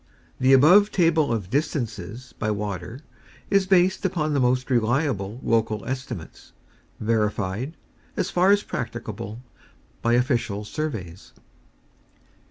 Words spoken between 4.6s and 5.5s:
reliable